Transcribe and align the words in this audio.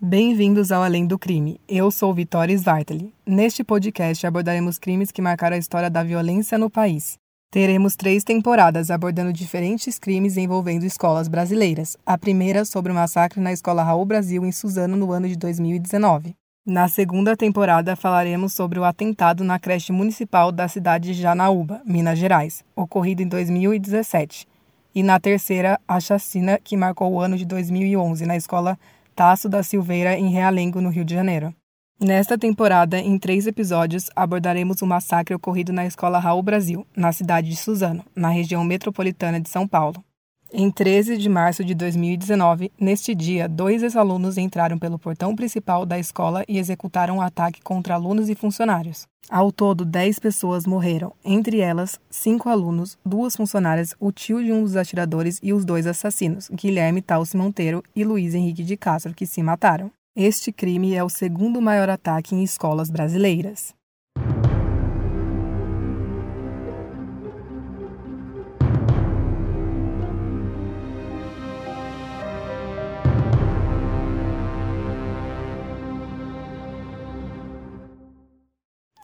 Bem-vindos 0.00 0.70
ao 0.70 0.80
Além 0.80 1.04
do 1.04 1.18
Crime. 1.18 1.60
Eu 1.68 1.90
sou 1.90 2.14
Vitória 2.14 2.54
Svartali. 2.56 3.12
Neste 3.26 3.64
podcast 3.64 4.24
abordaremos 4.24 4.78
crimes 4.78 5.10
que 5.10 5.20
marcaram 5.20 5.56
a 5.56 5.58
história 5.58 5.90
da 5.90 6.04
violência 6.04 6.56
no 6.56 6.70
país. 6.70 7.18
Teremos 7.50 7.96
três 7.96 8.22
temporadas 8.22 8.92
abordando 8.92 9.32
diferentes 9.32 9.98
crimes 9.98 10.36
envolvendo 10.36 10.84
escolas 10.84 11.26
brasileiras. 11.26 11.96
A 12.06 12.16
primeira 12.16 12.64
sobre 12.64 12.92
o 12.92 12.94
massacre 12.94 13.40
na 13.40 13.52
Escola 13.52 13.82
Raul 13.82 14.04
Brasil 14.04 14.46
em 14.46 14.52
Suzano 14.52 14.96
no 14.96 15.10
ano 15.10 15.26
de 15.26 15.34
2019. 15.34 16.36
Na 16.64 16.86
segunda 16.86 17.36
temporada 17.36 17.96
falaremos 17.96 18.52
sobre 18.52 18.78
o 18.78 18.84
atentado 18.84 19.42
na 19.42 19.58
creche 19.58 19.90
municipal 19.90 20.52
da 20.52 20.68
cidade 20.68 21.12
de 21.12 21.20
Janaúba, 21.20 21.82
Minas 21.84 22.20
Gerais, 22.20 22.64
ocorrido 22.76 23.20
em 23.20 23.26
2017. 23.26 24.46
E 24.94 25.02
na 25.02 25.18
terceira, 25.18 25.78
a 25.88 25.98
chacina 25.98 26.58
que 26.62 26.76
marcou 26.76 27.12
o 27.12 27.20
ano 27.20 27.36
de 27.36 27.44
2011 27.44 28.24
na 28.26 28.36
escola 28.36 28.78
Tasso 29.18 29.48
da 29.48 29.64
Silveira, 29.64 30.16
em 30.16 30.28
Realengo, 30.28 30.80
no 30.80 30.90
Rio 30.90 31.04
de 31.04 31.12
Janeiro. 31.12 31.52
Nesta 32.00 32.38
temporada, 32.38 33.00
em 33.00 33.18
três 33.18 33.48
episódios, 33.48 34.08
abordaremos 34.14 34.80
o 34.80 34.86
massacre 34.86 35.34
ocorrido 35.34 35.72
na 35.72 35.84
Escola 35.84 36.20
Raul 36.20 36.40
Brasil, 36.40 36.86
na 36.96 37.10
cidade 37.10 37.48
de 37.48 37.56
Suzano, 37.56 38.04
na 38.14 38.28
região 38.28 38.62
metropolitana 38.62 39.40
de 39.40 39.48
São 39.48 39.66
Paulo. 39.66 40.04
Em 40.50 40.70
13 40.70 41.18
de 41.18 41.28
março 41.28 41.62
de 41.62 41.74
2019, 41.74 42.72
neste 42.80 43.14
dia, 43.14 43.46
dois 43.46 43.82
ex-alunos 43.82 44.38
entraram 44.38 44.78
pelo 44.78 44.98
portão 44.98 45.36
principal 45.36 45.84
da 45.84 45.98
escola 45.98 46.42
e 46.48 46.58
executaram 46.58 47.18
um 47.18 47.20
ataque 47.20 47.60
contra 47.60 47.94
alunos 47.94 48.30
e 48.30 48.34
funcionários. 48.34 49.06
Ao 49.28 49.52
todo, 49.52 49.84
10 49.84 50.18
pessoas 50.18 50.64
morreram, 50.64 51.12
entre 51.22 51.60
elas, 51.60 52.00
cinco 52.08 52.48
alunos, 52.48 52.96
duas 53.04 53.36
funcionárias, 53.36 53.94
o 54.00 54.10
tio 54.10 54.42
de 54.42 54.50
um 54.50 54.62
dos 54.62 54.74
atiradores 54.74 55.38
e 55.42 55.52
os 55.52 55.66
dois 55.66 55.86
assassinos, 55.86 56.48
Guilherme 56.50 57.02
Talce 57.02 57.36
Monteiro 57.36 57.82
e 57.94 58.02
Luiz 58.02 58.34
Henrique 58.34 58.64
de 58.64 58.74
Castro, 58.74 59.12
que 59.12 59.26
se 59.26 59.42
mataram. 59.42 59.90
Este 60.16 60.50
crime 60.50 60.94
é 60.94 61.04
o 61.04 61.10
segundo 61.10 61.60
maior 61.60 61.90
ataque 61.90 62.34
em 62.34 62.42
escolas 62.42 62.88
brasileiras. 62.88 63.77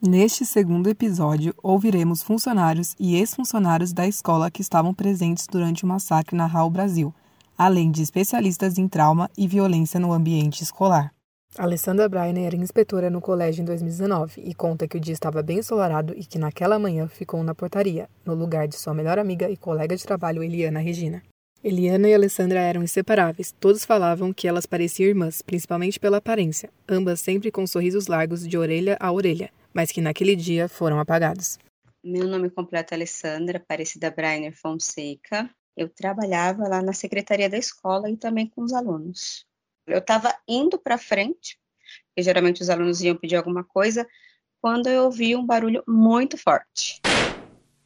Neste 0.07 0.45
segundo 0.45 0.91
episódio, 0.91 1.55
ouviremos 1.63 2.23
funcionários 2.23 2.95
e 3.01 3.17
ex-funcionários 3.17 3.91
da 3.91 4.07
escola 4.07 4.51
que 4.51 4.61
estavam 4.61 4.93
presentes 4.93 5.47
durante 5.47 5.83
o 5.83 5.87
massacre 5.87 6.37
na 6.37 6.45
Raul 6.45 6.69
Brasil, 6.69 7.15
além 7.57 7.91
de 7.91 8.03
especialistas 8.03 8.77
em 8.77 8.87
trauma 8.87 9.31
e 9.35 9.49
violência 9.49 9.99
no 9.99 10.13
ambiente 10.13 10.63
escolar. 10.63 11.11
Alessandra 11.57 12.07
Brainer 12.07 12.49
era 12.49 12.57
inspetora 12.57 13.09
no 13.09 13.19
colégio 13.19 13.63
em 13.63 13.65
2019 13.65 14.43
e 14.45 14.53
conta 14.53 14.87
que 14.87 14.99
o 14.99 15.01
dia 15.01 15.15
estava 15.15 15.43
bem 15.43 15.61
ensolarado 15.61 16.13
e 16.15 16.27
que 16.27 16.39
naquela 16.39 16.79
manhã 16.79 17.09
ficou 17.09 17.43
na 17.43 17.55
portaria, 17.55 18.07
no 18.27 18.35
lugar 18.35 18.69
de 18.69 18.77
sua 18.77 18.93
melhor 18.93 19.19
amiga 19.19 19.49
e 19.49 19.57
colega 19.57 19.97
de 19.97 20.05
trabalho 20.05 20.43
Eliana 20.43 20.81
Regina. 20.81 21.23
Eliana 21.63 22.11
e 22.11 22.15
Alessandra 22.15 22.61
eram 22.61 22.83
inseparáveis. 22.83 23.55
Todos 23.59 23.87
falavam 23.87 24.35
que 24.35 24.47
elas 24.47 24.67
pareciam 24.67 25.09
irmãs, 25.09 25.41
principalmente 25.41 25.99
pela 25.99 26.19
aparência, 26.19 26.69
ambas 26.87 27.21
sempre 27.21 27.51
com 27.51 27.67
sorrisos 27.67 28.07
largos 28.07 28.47
de 28.47 28.59
orelha 28.59 28.99
a 29.01 29.11
orelha 29.11 29.51
mas 29.75 29.91
que 29.91 30.01
naquele 30.01 30.37
dia 30.37 30.69
foram 30.69 31.01
apagados. 31.01 31.59
Meu 32.03 32.29
nome 32.29 32.49
completo 32.49 32.95
é 32.95 32.97
Alessandra 32.97 33.59
Aparecida 33.59 34.11
Brainer 34.11 34.57
Fonseca. 34.57 35.51
Eu 35.77 35.89
trabalhava 35.89 36.69
lá 36.69 36.81
na 36.81 36.93
secretaria 36.93 37.51
da 37.51 37.59
escola 37.59 38.09
e 38.09 38.17
também 38.17 38.47
com 38.47 38.63
os 38.63 38.73
alunos. 38.73 39.45
Eu 39.87 39.99
estava 39.99 40.35
indo 40.47 40.79
para 40.79 40.97
frente, 40.97 41.59
porque 42.07 42.23
geralmente 42.23 42.63
os 42.63 42.71
alunos 42.71 43.01
iam 43.03 43.17
pedir 43.17 43.37
alguma 43.37 43.65
coisa, 43.65 44.07
quando 44.61 44.89
eu 44.89 45.05
ouvi 45.05 45.35
um 45.35 45.45
barulho 45.45 45.83
muito 45.89 46.39
forte. 46.39 47.01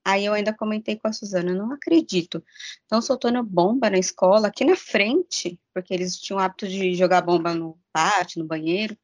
Aí 0.04 0.24
eu 0.24 0.32
ainda 0.32 0.54
comentei 0.54 0.96
com 0.96 1.08
a 1.08 1.12
Suzana, 1.12 1.54
não 1.54 1.72
acredito. 1.72 2.42
Estão 2.82 3.00
soltando 3.00 3.42
bomba 3.42 3.90
na 3.90 3.98
escola, 3.98 4.48
aqui 4.48 4.64
na 4.64 4.76
frente, 4.76 5.58
porque 5.72 5.92
eles 5.92 6.16
tinham 6.16 6.38
o 6.38 6.42
hábito 6.42 6.66
de 6.68 6.94
jogar 6.94 7.22
bomba 7.22 7.54
no 7.54 7.78
pátio, 7.92 8.40
no 8.40 8.46
banheiro 8.46 8.96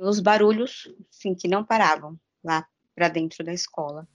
os 0.00 0.20
barulhos, 0.20 0.88
assim, 1.10 1.34
que 1.34 1.46
não 1.46 1.64
paravam 1.64 2.18
lá 2.42 2.66
para 2.94 3.08
dentro 3.08 3.44
da 3.44 3.52
escola. 3.52 4.08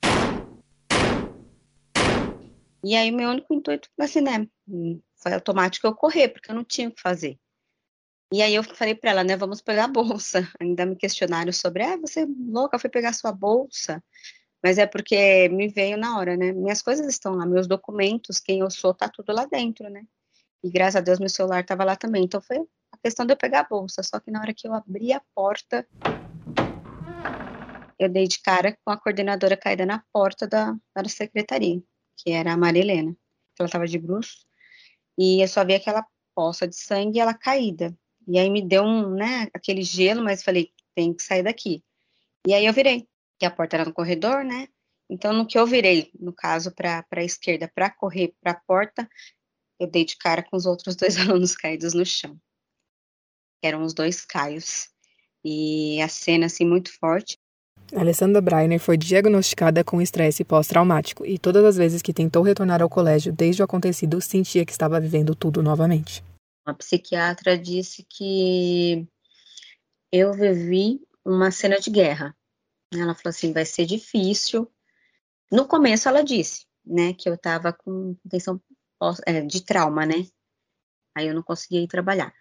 E 2.83 2.95
aí, 2.95 3.11
meu 3.11 3.29
único 3.29 3.53
intuito, 3.53 3.89
assim, 3.99 4.21
né, 4.21 4.47
foi 5.15 5.33
automático 5.33 5.87
eu 5.87 5.95
correr, 5.95 6.29
porque 6.29 6.51
eu 6.51 6.55
não 6.55 6.63
tinha 6.63 6.89
o 6.89 6.91
que 6.91 7.01
fazer. 7.01 7.39
E 8.31 8.41
aí 8.41 8.53
eu 8.55 8.63
falei 8.63 8.95
para 8.95 9.11
ela, 9.11 9.23
né, 9.23 9.37
vamos 9.37 9.61
pegar 9.61 9.85
a 9.85 9.87
bolsa. 9.87 10.47
Ainda 10.59 10.85
me 10.85 10.95
questionaram 10.95 11.51
sobre, 11.51 11.83
ah, 11.83 11.97
você 11.97 12.21
é 12.21 12.27
louca, 12.27 12.79
foi 12.79 12.89
pegar 12.89 13.13
sua 13.13 13.31
bolsa. 13.31 14.03
Mas 14.63 14.77
é 14.77 14.87
porque 14.87 15.47
me 15.49 15.67
veio 15.67 15.97
na 15.97 16.17
hora, 16.17 16.35
né? 16.35 16.51
Minhas 16.51 16.81
coisas 16.81 17.05
estão 17.07 17.35
lá, 17.35 17.45
meus 17.45 17.67
documentos, 17.67 18.39
quem 18.39 18.59
eu 18.59 18.71
sou, 18.71 18.95
tá 18.95 19.07
tudo 19.07 19.31
lá 19.31 19.45
dentro, 19.45 19.87
né? 19.89 20.03
E 20.63 20.69
graças 20.71 20.95
a 20.95 21.01
Deus 21.01 21.19
meu 21.19 21.29
celular 21.29 21.61
estava 21.61 21.83
lá 21.83 21.95
também. 21.95 22.23
Então 22.23 22.41
foi 22.41 22.57
a 22.95 23.01
questão 23.03 23.25
de 23.25 23.33
eu 23.33 23.37
pegar 23.37 23.61
a 23.61 23.67
bolsa. 23.67 24.01
Só 24.01 24.19
que 24.19 24.31
na 24.31 24.39
hora 24.39 24.53
que 24.53 24.67
eu 24.67 24.73
abri 24.73 25.13
a 25.13 25.21
porta, 25.35 25.87
eu 27.99 28.09
dei 28.09 28.27
de 28.27 28.39
cara 28.41 28.77
com 28.83 28.91
a 28.91 28.97
coordenadora 28.97 29.55
caída 29.55 29.85
na 29.85 30.03
porta 30.11 30.47
da, 30.47 30.75
da 30.95 31.09
secretaria, 31.09 31.81
que 32.17 32.31
era 32.31 32.53
a 32.53 32.57
Marilena. 32.57 33.15
Ela 33.59 33.67
estava 33.67 33.87
de 33.87 33.99
bruxo. 33.99 34.45
E 35.17 35.41
eu 35.41 35.47
só 35.47 35.63
vi 35.63 35.75
aquela 35.75 36.05
poça 36.33 36.67
de 36.67 36.75
sangue 36.75 37.17
e 37.17 37.21
ela 37.21 37.33
caída. 37.33 37.97
E 38.27 38.39
aí 38.39 38.49
me 38.49 38.61
deu 38.61 38.83
um, 38.83 39.11
né, 39.11 39.47
aquele 39.53 39.83
gelo, 39.83 40.23
mas 40.23 40.43
falei, 40.43 40.71
tem 40.95 41.13
que 41.13 41.23
sair 41.23 41.43
daqui. 41.43 41.83
E 42.47 42.53
aí 42.53 42.65
eu 42.65 42.73
virei, 42.73 43.07
que 43.39 43.45
a 43.45 43.51
porta 43.51 43.77
era 43.77 43.85
no 43.85 43.93
corredor, 43.93 44.43
né? 44.43 44.67
Então, 45.09 45.31
no 45.31 45.45
que 45.45 45.57
eu 45.57 45.67
virei, 45.67 46.11
no 46.19 46.33
caso, 46.33 46.73
para 46.73 47.05
a 47.11 47.23
esquerda, 47.23 47.71
para 47.73 47.91
correr 47.91 48.33
para 48.41 48.53
a 48.53 48.61
porta, 48.67 49.07
eu 49.79 49.87
dei 49.87 50.03
de 50.03 50.17
cara 50.17 50.41
com 50.41 50.57
os 50.57 50.65
outros 50.65 50.95
dois 50.97 51.17
alunos 51.17 51.55
caídos 51.55 51.93
no 51.93 52.05
chão 52.05 52.39
eram 53.61 53.83
os 53.83 53.93
dois 53.93 54.25
Caios. 54.25 54.89
E 55.43 56.01
a 56.01 56.07
cena, 56.07 56.47
assim, 56.47 56.65
muito 56.65 56.91
forte. 56.97 57.37
Alessandra 57.93 58.41
Breiner 58.41 58.79
foi 58.79 58.97
diagnosticada 58.97 59.83
com 59.83 60.01
estresse 60.01 60.43
pós-traumático 60.43 61.25
e 61.25 61.37
todas 61.37 61.63
as 61.63 61.77
vezes 61.77 62.01
que 62.01 62.13
tentou 62.13 62.41
retornar 62.41 62.81
ao 62.81 62.89
colégio 62.89 63.31
desde 63.31 63.61
o 63.61 63.65
acontecido, 63.65 64.19
sentia 64.19 64.65
que 64.65 64.71
estava 64.71 64.99
vivendo 64.99 65.35
tudo 65.35 65.61
novamente. 65.61 66.23
A 66.65 66.73
psiquiatra 66.73 67.57
disse 67.57 68.03
que 68.09 69.07
eu 70.11 70.33
vivi 70.33 70.99
uma 71.23 71.51
cena 71.51 71.79
de 71.79 71.91
guerra. 71.91 72.35
Ela 72.91 73.13
falou 73.13 73.29
assim, 73.29 73.53
vai 73.53 73.65
ser 73.65 73.85
difícil. 73.85 74.67
No 75.51 75.67
começo 75.67 76.07
ela 76.09 76.23
disse, 76.23 76.65
né, 76.83 77.13
que 77.13 77.29
eu 77.29 77.35
estava 77.35 77.71
com 77.71 78.15
tensão 78.29 78.59
é, 79.27 79.41
de 79.41 79.63
trauma, 79.63 80.05
né? 80.05 80.25
Aí 81.15 81.27
eu 81.27 81.33
não 81.33 81.41
conseguia 81.41 81.81
ir 81.81 81.87
trabalhar. 81.87 82.33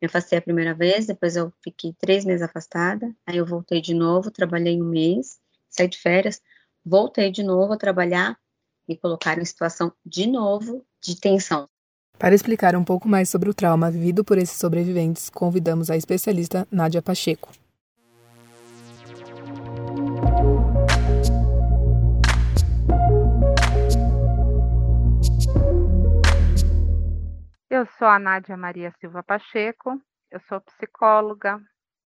Me 0.00 0.06
afastei 0.06 0.38
a 0.38 0.42
primeira 0.42 0.74
vez, 0.74 1.06
depois 1.06 1.36
eu 1.36 1.52
fiquei 1.62 1.92
três 1.92 2.24
meses 2.24 2.42
afastada, 2.42 3.14
aí 3.26 3.36
eu 3.36 3.46
voltei 3.46 3.80
de 3.80 3.94
novo, 3.94 4.30
trabalhei 4.30 4.80
um 4.80 4.86
mês, 4.86 5.38
saí 5.68 5.86
de 5.86 5.98
férias, 5.98 6.40
voltei 6.84 7.30
de 7.30 7.42
novo 7.42 7.74
a 7.74 7.76
trabalhar, 7.76 8.38
me 8.88 8.96
colocaram 8.96 9.42
em 9.42 9.44
situação 9.44 9.92
de 10.04 10.26
novo 10.26 10.84
de 11.00 11.20
tensão. 11.20 11.68
Para 12.18 12.34
explicar 12.34 12.76
um 12.76 12.84
pouco 12.84 13.08
mais 13.08 13.28
sobre 13.28 13.50
o 13.50 13.54
trauma 13.54 13.90
vivido 13.90 14.24
por 14.24 14.38
esses 14.38 14.56
sobreviventes, 14.56 15.28
convidamos 15.28 15.90
a 15.90 15.96
especialista 15.96 16.66
Nádia 16.70 17.02
Pacheco. 17.02 17.50
Eu 27.74 27.86
sou 27.86 28.06
a 28.06 28.18
Nádia 28.18 28.54
Maria 28.54 28.92
Silva 29.00 29.22
Pacheco, 29.22 29.98
eu 30.30 30.38
sou 30.40 30.60
psicóloga, 30.60 31.58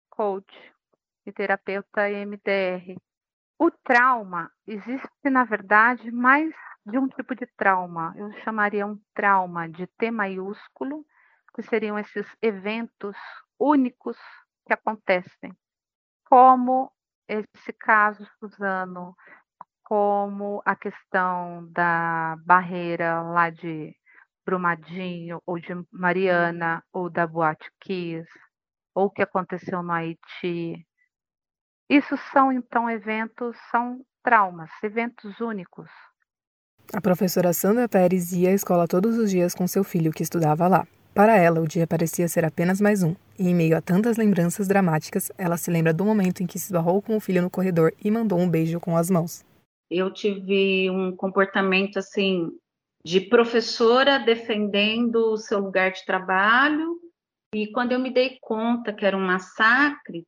coach 0.09 0.73
e 1.25 1.31
terapeuta 1.33 2.09
MDR. 2.09 2.95
O 3.59 3.69
trauma 3.69 4.49
existe, 4.65 5.29
na 5.29 5.43
verdade, 5.43 6.09
mais 6.09 6.55
de 6.85 6.97
um 6.97 7.09
tipo 7.09 7.35
de 7.35 7.45
trauma. 7.57 8.13
Eu 8.15 8.31
chamaria 8.43 8.87
um 8.87 8.97
trauma 9.13 9.67
de 9.67 9.85
T 9.87 10.09
maiúsculo, 10.09 11.05
que 11.53 11.61
seriam 11.61 11.99
esses 11.99 12.25
eventos 12.41 13.17
únicos 13.59 14.17
que 14.65 14.71
acontecem, 14.71 15.51
como 16.29 16.89
esse 17.27 17.73
caso 17.73 18.25
Suzano, 18.39 19.17
como 19.83 20.61
a 20.65 20.77
questão 20.77 21.69
da 21.73 22.37
barreira 22.45 23.21
lá 23.21 23.49
de 23.49 23.93
Brumadinho, 24.47 25.41
ou 25.45 25.59
de 25.59 25.73
Mariana, 25.91 26.81
ou 26.93 27.09
da 27.09 27.27
Boate 27.27 27.69
Kiss, 27.81 28.25
ou 28.95 29.07
o 29.07 29.09
que 29.09 29.21
aconteceu 29.21 29.83
no 29.83 29.91
Haiti. 29.91 30.87
Isso 31.89 32.15
são, 32.31 32.49
então, 32.53 32.89
eventos, 32.89 33.57
são 33.69 33.99
traumas, 34.23 34.69
eventos 34.81 35.41
únicos. 35.41 35.89
A 36.93 37.01
professora 37.01 37.51
Sandra 37.51 37.89
Pérez 37.89 38.31
ia 38.31 38.49
à 38.49 38.53
escola 38.53 38.87
todos 38.87 39.17
os 39.17 39.29
dias 39.29 39.53
com 39.53 39.67
seu 39.67 39.83
filho 39.83 40.13
que 40.13 40.23
estudava 40.23 40.65
lá. 40.69 40.87
Para 41.13 41.35
ela, 41.35 41.59
o 41.59 41.67
dia 41.67 41.85
parecia 41.85 42.27
ser 42.29 42.45
apenas 42.45 42.79
mais 42.79 43.03
um, 43.03 43.13
e 43.37 43.49
em 43.49 43.55
meio 43.55 43.75
a 43.75 43.81
tantas 43.81 44.15
lembranças 44.15 44.65
dramáticas, 44.65 45.29
ela 45.37 45.57
se 45.57 45.69
lembra 45.69 45.93
do 45.93 46.05
momento 46.05 46.41
em 46.41 46.47
que 46.47 46.57
se 46.57 46.67
esbarrou 46.67 47.01
com 47.01 47.17
o 47.17 47.19
filho 47.19 47.41
no 47.41 47.49
corredor 47.49 47.91
e 48.01 48.09
mandou 48.09 48.39
um 48.39 48.49
beijo 48.49 48.79
com 48.79 48.95
as 48.95 49.09
mãos. 49.09 49.43
Eu 49.89 50.13
tive 50.13 50.89
um 50.89 51.13
comportamento 51.13 51.97
assim 51.97 52.49
de 53.03 53.21
professora 53.21 54.19
defendendo 54.19 55.31
o 55.31 55.37
seu 55.37 55.59
lugar 55.59 55.91
de 55.91 56.05
trabalho, 56.05 56.99
e 57.53 57.67
quando 57.71 57.93
eu 57.93 57.99
me 57.99 58.11
dei 58.11 58.37
conta 58.41 58.93
que 58.93 59.05
era 59.05 59.15
um 59.15 59.25
massacre, 59.25 60.25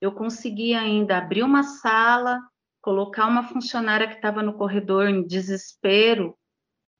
eu 0.00 0.12
consegui 0.12 0.74
ainda 0.74 1.18
abrir 1.18 1.42
uma 1.42 1.62
sala, 1.62 2.40
colocar 2.80 3.26
uma 3.26 3.44
funcionária 3.44 4.08
que 4.08 4.14
estava 4.14 4.42
no 4.42 4.54
corredor 4.54 5.08
em 5.08 5.26
desespero 5.26 6.36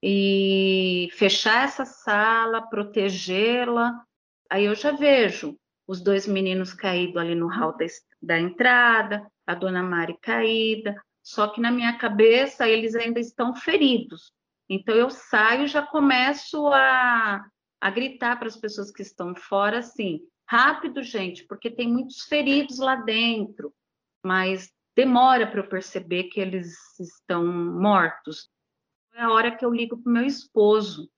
e 0.03 1.09
fechar 1.13 1.65
essa 1.65 1.85
sala, 1.85 2.69
protegê-la. 2.69 4.05
Aí 4.51 4.67
eu 4.67 4.75
já 4.75 4.93
vejo 4.93 5.57
os 5.87 6.01
dois 6.01 6.27
meninos 6.27 6.73
caídos 6.73 7.17
ali 7.17 7.35
no 7.35 7.49
hall 7.49 7.77
da, 7.77 7.87
da 8.21 8.39
entrada, 8.39 9.27
a 9.47 9.55
dona 9.55 9.83
Mari 9.83 10.17
caída, 10.21 10.95
só 11.23 11.49
que 11.49 11.61
na 11.61 11.71
minha 11.71 11.97
cabeça 11.99 12.69
eles 12.69 12.95
ainda 12.95 13.19
estão 13.21 13.55
feridos. 13.55 14.33
Então 14.73 14.95
eu 14.95 15.11
saio 15.11 15.67
já 15.67 15.83
começo 15.83 16.67
a, 16.69 17.45
a 17.81 17.91
gritar 17.91 18.39
para 18.39 18.49
as 18.49 18.57
pessoas 18.57 18.91
que 18.91 19.03
estão 19.03 19.35
fora 19.35 19.79
assim: 19.79 20.21
rápido, 20.49 21.03
gente, 21.03 21.45
porque 21.47 21.71
tem 21.71 21.89
muitos 21.89 22.23
feridos 22.23 22.79
lá 22.79 22.97
dentro, 22.97 23.73
mas 24.25 24.73
demora 24.97 25.47
para 25.47 25.61
eu 25.61 25.69
perceber 25.69 26.25
que 26.25 26.41
eles 26.41 26.75
estão 26.99 27.47
mortos 27.47 28.51
é 29.15 29.23
a 29.23 29.31
hora 29.31 29.55
que 29.55 29.65
eu 29.65 29.71
ligo 29.71 29.99
para 29.99 30.11
o 30.11 30.13
meu 30.13 30.25
esposo 30.25 31.11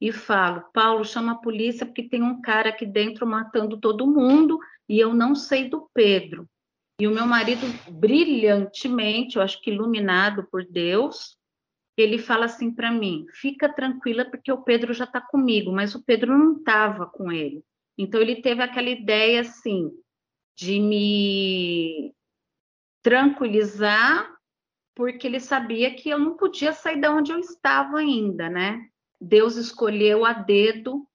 e 0.00 0.12
falo: 0.12 0.62
Paulo, 0.72 1.04
chama 1.04 1.32
a 1.32 1.38
polícia 1.38 1.84
porque 1.84 2.08
tem 2.08 2.22
um 2.22 2.40
cara 2.40 2.68
aqui 2.68 2.86
dentro 2.86 3.26
matando 3.26 3.80
todo 3.80 4.06
mundo 4.06 4.60
e 4.88 4.98
eu 4.98 5.12
não 5.12 5.34
sei 5.34 5.68
do 5.68 5.90
Pedro. 5.92 6.48
E 7.00 7.06
o 7.06 7.10
meu 7.10 7.26
marido, 7.26 7.66
brilhantemente, 7.90 9.36
eu 9.36 9.42
acho 9.42 9.60
que 9.60 9.70
iluminado 9.70 10.46
por 10.50 10.64
Deus, 10.64 11.36
ele 11.96 12.18
fala 12.18 12.46
assim 12.46 12.72
para 12.72 12.90
mim: 12.90 13.26
fica 13.32 13.68
tranquila 13.68 14.24
porque 14.24 14.52
o 14.52 14.62
Pedro 14.62 14.92
já 14.92 15.04
está 15.04 15.20
comigo, 15.20 15.72
mas 15.72 15.94
o 15.94 16.04
Pedro 16.04 16.36
não 16.36 16.58
estava 16.58 17.06
com 17.06 17.32
ele. 17.32 17.64
Então 17.96 18.20
ele 18.20 18.42
teve 18.42 18.62
aquela 18.62 18.90
ideia 18.90 19.40
assim 19.40 19.90
de 20.54 20.78
me 20.80 22.14
tranquilizar 23.02 24.34
porque 24.94 25.26
ele 25.26 25.38
sabia 25.38 25.94
que 25.94 26.08
eu 26.08 26.18
não 26.18 26.36
podia 26.36 26.72
sair 26.72 26.98
de 26.98 27.08
onde 27.08 27.30
eu 27.30 27.38
estava 27.38 27.98
ainda, 27.98 28.48
né? 28.48 28.88
Deus 29.20 29.56
escolheu 29.56 30.24
a 30.24 30.32
dedo 30.32 31.06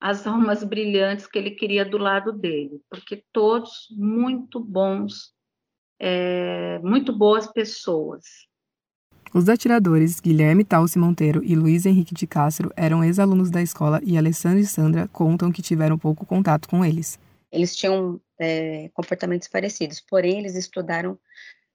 as 0.00 0.26
almas 0.26 0.64
brilhantes 0.64 1.26
que 1.26 1.38
ele 1.38 1.50
queria 1.50 1.84
do 1.84 1.98
lado 1.98 2.32
dele, 2.32 2.80
porque 2.88 3.22
todos 3.32 3.88
muito 3.90 4.58
bons, 4.58 5.34
é, 5.98 6.78
muito 6.78 7.12
boas 7.12 7.52
pessoas. 7.52 8.24
Os 9.32 9.48
atiradores 9.48 10.18
Guilherme 10.18 10.64
Talce 10.64 10.98
Monteiro 10.98 11.42
e 11.44 11.54
Luiz 11.54 11.86
Henrique 11.86 12.14
de 12.14 12.26
Castro 12.26 12.72
eram 12.76 13.04
ex-alunos 13.04 13.48
da 13.48 13.62
escola 13.62 14.00
e 14.02 14.18
Alessandra 14.18 14.58
e 14.58 14.66
Sandra 14.66 15.08
contam 15.08 15.52
que 15.52 15.62
tiveram 15.62 15.96
pouco 15.96 16.26
contato 16.26 16.68
com 16.68 16.84
eles. 16.84 17.18
Eles 17.52 17.76
tinham 17.76 18.20
é, 18.38 18.88
comportamentos 18.92 19.46
parecidos, 19.46 20.00
porém 20.00 20.38
eles 20.38 20.56
estudaram 20.56 21.18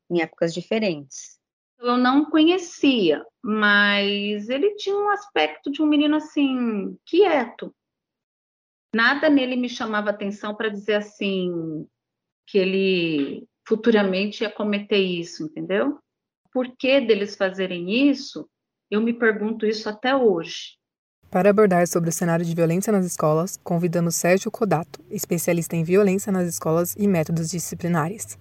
em 0.10 0.22
épocas 0.22 0.54
diferentes. 0.54 1.40
Eu 1.80 1.98
não 1.98 2.26
conhecia, 2.30 3.24
mas 3.44 4.50
ele 4.50 4.76
tinha 4.76 4.96
um 4.96 5.10
aspecto 5.10 5.72
de 5.72 5.82
um 5.82 5.86
menino 5.86 6.18
assim, 6.18 6.98
quieto. 7.06 7.74
Nada 8.94 9.30
nele 9.30 9.56
me 9.56 9.70
chamava 9.70 10.10
atenção 10.10 10.56
para 10.56 10.70
dizer 10.70 10.96
assim 10.96 11.88
que 12.48 12.58
ele 12.58 13.48
futuramente 13.68 14.44
ia 14.44 14.50
cometer 14.50 15.00
isso, 15.00 15.44
entendeu? 15.44 16.00
Por 16.56 16.74
que 16.78 17.02
deles 17.02 17.36
fazerem 17.36 18.10
isso? 18.10 18.48
Eu 18.90 19.02
me 19.02 19.12
pergunto 19.12 19.66
isso 19.66 19.90
até 19.90 20.16
hoje. 20.16 20.78
Para 21.30 21.50
abordar 21.50 21.86
sobre 21.86 22.10
o 22.10 22.14
cenário 22.14 22.46
de 22.46 22.56
violência 22.56 22.94
nas 22.94 23.06
escolas, 23.06 23.58
convidamos 23.58 24.16
Sérgio 24.16 24.50
Codato, 24.50 25.04
especialista 25.10 25.76
em 25.76 25.84
violência 25.84 26.32
nas 26.32 26.48
escolas 26.48 26.96
e 26.96 27.10
métodos 27.10 27.50
disciplinares. 27.50 28.40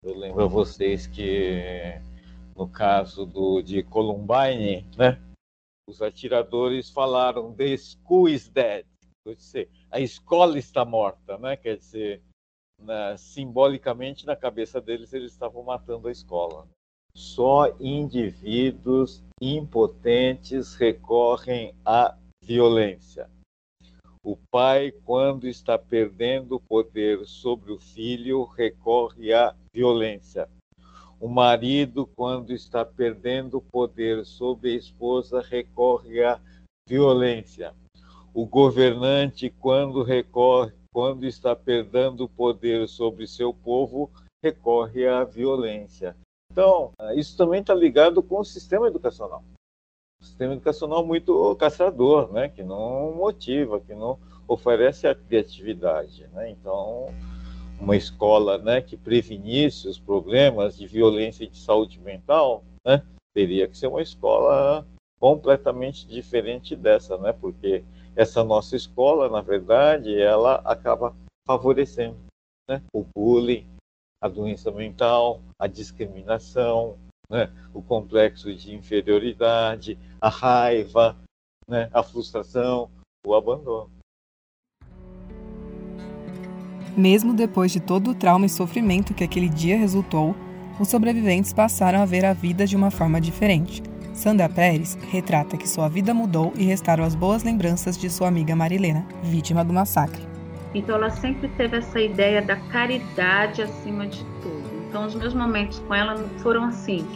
Eu 0.00 0.16
lembro 0.16 0.44
a 0.44 0.46
vocês 0.46 1.08
que 1.08 2.00
no 2.56 2.68
caso 2.68 3.26
do, 3.26 3.60
de 3.62 3.82
Columbine, 3.82 4.86
né, 4.96 5.20
os 5.88 6.00
atiradores 6.00 6.88
falaram 6.88 7.52
the 7.52 7.76
school 7.76 8.28
is 8.28 8.48
dead, 8.48 8.86
quer 9.26 9.34
dizer, 9.34 9.70
a 9.90 9.98
escola 9.98 10.56
está 10.56 10.84
morta, 10.84 11.36
né? 11.36 11.56
Quer 11.56 11.78
dizer, 11.78 12.22
na, 12.78 13.16
simbolicamente 13.16 14.24
na 14.24 14.36
cabeça 14.36 14.80
deles 14.80 15.12
eles 15.12 15.32
estavam 15.32 15.64
matando 15.64 16.06
a 16.06 16.12
escola. 16.12 16.68
Só 17.14 17.74
indivíduos 17.80 19.22
impotentes 19.40 20.74
recorrem 20.74 21.74
à 21.84 22.16
violência. 22.42 23.28
O 24.22 24.36
pai, 24.50 24.92
quando 25.04 25.48
está 25.48 25.78
perdendo 25.78 26.56
o 26.56 26.60
poder 26.60 27.24
sobre 27.24 27.72
o 27.72 27.78
filho, 27.78 28.44
recorre 28.44 29.32
à 29.32 29.54
violência. 29.72 30.48
O 31.18 31.28
marido, 31.28 32.06
quando 32.16 32.52
está 32.52 32.84
perdendo 32.84 33.58
o 33.58 33.62
poder 33.62 34.24
sobre 34.24 34.70
a 34.70 34.76
esposa, 34.76 35.40
recorre 35.40 36.22
à 36.22 36.40
violência. 36.86 37.74
O 38.32 38.46
governante, 38.46 39.50
quando 39.58 40.02
recorre, 40.02 40.72
quando 40.92 41.24
está 41.24 41.54
perdendo 41.54 42.24
o 42.24 42.28
poder 42.28 42.88
sobre 42.88 43.26
seu 43.26 43.54
povo, 43.54 44.10
recorre 44.42 45.06
à 45.06 45.24
violência. 45.24 46.16
Então, 46.50 46.92
isso 47.14 47.36
também 47.36 47.60
está 47.60 47.74
ligado 47.74 48.22
com 48.22 48.40
o 48.40 48.44
sistema 48.44 48.88
educacional 48.88 49.42
sistema 50.20 50.52
educacional 50.52 51.04
muito 51.04 51.54
castrador, 51.56 52.32
né? 52.32 52.48
que 52.48 52.62
não 52.62 53.14
motiva, 53.14 53.80
que 53.80 53.94
não 53.94 54.18
oferece 54.46 55.06
a 55.06 55.14
criatividade. 55.14 56.28
Né? 56.32 56.50
Então, 56.50 57.06
uma 57.80 57.96
escola 57.96 58.58
né, 58.58 58.82
que 58.82 58.96
prevenisse 58.96 59.88
os 59.88 59.98
problemas 59.98 60.76
de 60.76 60.86
violência 60.86 61.44
e 61.44 61.48
de 61.48 61.58
saúde 61.58 61.98
mental, 62.00 62.62
né, 62.84 63.02
teria 63.34 63.66
que 63.66 63.76
ser 63.76 63.86
uma 63.86 64.02
escola 64.02 64.86
completamente 65.18 66.06
diferente 66.06 66.76
dessa, 66.76 67.16
né? 67.16 67.32
porque 67.32 67.82
essa 68.14 68.44
nossa 68.44 68.76
escola, 68.76 69.28
na 69.28 69.40
verdade, 69.40 70.20
ela 70.20 70.56
acaba 70.64 71.14
favorecendo 71.46 72.16
né, 72.68 72.82
o 72.92 73.04
bullying, 73.16 73.66
a 74.20 74.28
doença 74.28 74.70
mental, 74.70 75.40
a 75.58 75.66
discriminação, 75.66 76.98
né? 77.30 77.50
o 77.72 77.80
complexo 77.80 78.54
de 78.54 78.74
inferioridade, 78.74 79.98
a 80.20 80.28
raiva, 80.28 81.16
né? 81.66 81.88
a 81.92 82.02
frustração, 82.02 82.90
o 83.26 83.34
abandono. 83.34 83.90
Mesmo 86.96 87.32
depois 87.32 87.72
de 87.72 87.80
todo 87.80 88.10
o 88.10 88.14
trauma 88.14 88.46
e 88.46 88.48
sofrimento 88.48 89.14
que 89.14 89.24
aquele 89.24 89.48
dia 89.48 89.78
resultou, 89.78 90.34
os 90.78 90.88
sobreviventes 90.88 91.52
passaram 91.52 92.00
a 92.00 92.04
ver 92.04 92.24
a 92.24 92.32
vida 92.32 92.66
de 92.66 92.76
uma 92.76 92.90
forma 92.90 93.20
diferente. 93.20 93.82
Sandra 94.12 94.48
Pérez 94.48 94.96
retrata 95.10 95.56
que 95.56 95.68
sua 95.68 95.88
vida 95.88 96.12
mudou 96.12 96.52
e 96.56 96.64
restaram 96.64 97.04
as 97.04 97.14
boas 97.14 97.42
lembranças 97.42 97.96
de 97.96 98.10
sua 98.10 98.28
amiga 98.28 98.56
Marilena, 98.56 99.06
vítima 99.22 99.64
do 99.64 99.72
massacre. 99.72 100.29
Então 100.74 100.94
ela 100.96 101.10
sempre 101.10 101.48
teve 101.48 101.76
essa 101.76 102.00
ideia 102.00 102.40
da 102.40 102.56
caridade 102.56 103.62
acima 103.62 104.06
de 104.06 104.24
tudo. 104.42 104.70
Então, 104.88 105.06
os 105.06 105.14
meus 105.14 105.32
momentos 105.32 105.78
com 105.80 105.94
ela 105.94 106.16
foram 106.38 106.64
assim, 106.64 107.06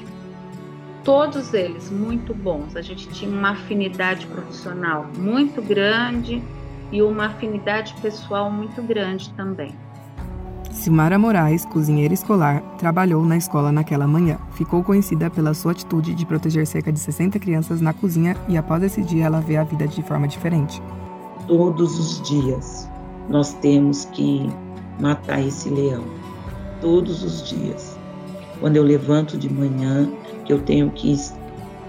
todos 1.02 1.52
eles 1.52 1.90
muito 1.90 2.32
bons. 2.32 2.76
A 2.76 2.82
gente 2.82 3.08
tinha 3.08 3.30
uma 3.30 3.50
afinidade 3.50 4.26
profissional 4.26 5.06
muito 5.16 5.60
grande 5.60 6.40
e 6.92 7.02
uma 7.02 7.26
afinidade 7.26 7.94
pessoal 8.00 8.50
muito 8.50 8.80
grande 8.80 9.30
também. 9.34 9.74
Silmara 10.70 11.18
Moraes, 11.18 11.64
cozinheira 11.64 12.14
escolar, 12.14 12.60
trabalhou 12.78 13.24
na 13.24 13.36
escola 13.36 13.72
naquela 13.72 14.06
manhã. 14.06 14.38
Ficou 14.52 14.82
conhecida 14.82 15.30
pela 15.30 15.54
sua 15.54 15.72
atitude 15.72 16.14
de 16.14 16.26
proteger 16.26 16.66
cerca 16.66 16.92
de 16.92 16.98
60 16.98 17.38
crianças 17.38 17.80
na 17.80 17.92
cozinha 17.92 18.36
e 18.48 18.56
após 18.56 18.82
esse 18.82 19.02
dia 19.02 19.24
ela 19.24 19.40
vê 19.40 19.56
a 19.56 19.64
vida 19.64 19.86
de 19.86 20.02
forma 20.02 20.28
diferente. 20.28 20.82
Todos 21.46 21.98
os 21.98 22.28
dias 22.28 22.88
nós 23.28 23.54
temos 23.54 24.04
que 24.06 24.50
matar 25.00 25.40
esse 25.40 25.68
leão 25.68 26.04
todos 26.80 27.22
os 27.22 27.48
dias. 27.48 27.98
Quando 28.60 28.76
eu 28.76 28.82
levanto 28.82 29.36
de 29.36 29.52
manhã, 29.52 30.08
que 30.44 30.52
eu 30.52 30.60
tenho 30.60 30.90
que 30.90 31.16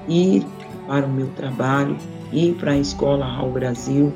ir 0.08 0.46
para 0.88 1.06
o 1.06 1.10
meu 1.10 1.28
trabalho, 1.30 1.98
ir 2.32 2.56
para 2.56 2.72
a 2.72 2.78
escola 2.78 3.26
ao 3.26 3.52
Brasil, 3.52 4.14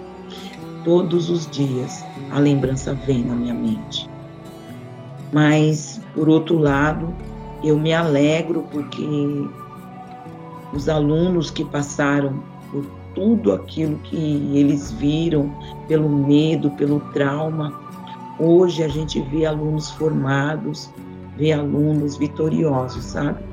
todos 0.83 1.29
os 1.29 1.49
dias 1.49 2.03
a 2.31 2.39
lembrança 2.39 2.93
vem 2.93 3.23
na 3.23 3.35
minha 3.35 3.53
mente. 3.53 4.09
Mas, 5.31 6.01
por 6.13 6.27
outro 6.27 6.57
lado, 6.57 7.13
eu 7.63 7.77
me 7.77 7.93
alegro 7.93 8.65
porque 8.71 9.05
os 10.73 10.87
alunos 10.87 11.51
que 11.51 11.63
passaram 11.65 12.41
por 12.71 12.85
tudo 13.19 13.51
aquilo 13.51 13.99
que 13.99 14.15
eles 14.57 14.93
viram, 14.93 15.53
pelo 15.89 16.07
medo, 16.07 16.71
pelo 16.71 17.01
trauma. 17.11 17.77
Hoje 18.39 18.81
a 18.81 18.87
gente 18.87 19.21
vê 19.23 19.45
alunos 19.45 19.91
formados, 19.91 20.89
vê 21.35 21.51
alunos 21.51 22.15
vitoriosos, 22.15 23.03
sabe? 23.03 23.43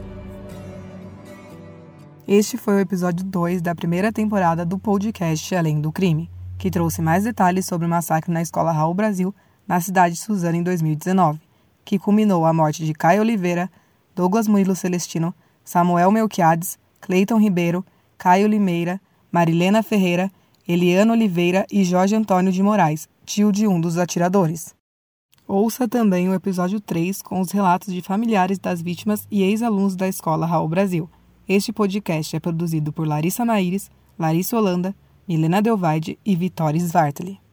Este 2.28 2.56
foi 2.56 2.74
o 2.76 2.78
episódio 2.78 3.24
2 3.24 3.60
da 3.60 3.74
primeira 3.74 4.12
temporada 4.12 4.64
do 4.64 4.78
podcast 4.78 5.52
Além 5.52 5.80
do 5.80 5.90
Crime, 5.90 6.30
que 6.56 6.70
trouxe 6.70 7.02
mais 7.02 7.24
detalhes 7.24 7.66
sobre 7.66 7.88
o 7.88 7.90
massacre 7.90 8.32
na 8.32 8.42
escola 8.42 8.70
Raul 8.70 8.94
Brasil, 8.94 9.34
na 9.66 9.80
cidade 9.80 10.14
de 10.14 10.20
Suzano, 10.20 10.58
em 10.58 10.62
2019, 10.62 11.40
que 11.84 11.98
culminou 11.98 12.44
a 12.44 12.52
morte 12.52 12.86
de 12.86 12.94
Caio 12.94 13.22
Oliveira, 13.22 13.68
Douglas 14.14 14.46
Murilo 14.46 14.76
Celestino, 14.76 15.34
Samuel 15.64 16.12
Melquiades, 16.12 16.78
Cleiton 17.00 17.40
Ribeiro, 17.40 17.84
Caio 18.16 18.46
Limeira, 18.46 19.00
Marilena 19.30 19.82
Ferreira, 19.82 20.30
Eliana 20.66 21.12
Oliveira 21.12 21.66
e 21.70 21.84
Jorge 21.84 22.16
Antônio 22.16 22.52
de 22.52 22.62
Moraes, 22.62 23.08
tio 23.24 23.52
de 23.52 23.66
um 23.66 23.80
dos 23.80 23.98
atiradores. 23.98 24.74
Ouça 25.46 25.86
também 25.86 26.28
o 26.28 26.34
episódio 26.34 26.80
3 26.80 27.22
com 27.22 27.40
os 27.40 27.52
relatos 27.52 27.94
de 27.94 28.02
familiares 28.02 28.58
das 28.58 28.82
vítimas 28.82 29.26
e 29.30 29.42
ex-alunos 29.42 29.94
da 29.94 30.08
escola 30.08 30.44
Raul 30.44 30.68
Brasil. 30.68 31.08
Este 31.48 31.72
podcast 31.72 32.34
é 32.34 32.40
produzido 32.40 32.92
por 32.92 33.06
Larissa 33.06 33.44
Maíres, 33.44 33.88
Larissa 34.18 34.56
Holanda, 34.56 34.94
Milena 35.28 35.62
Delvaide 35.62 36.18
e 36.24 36.34
Vitória 36.34 36.80
Svartli. 36.80 37.45